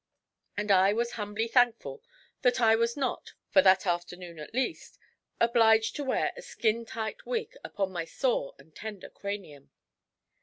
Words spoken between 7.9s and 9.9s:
my sore and tender cranium.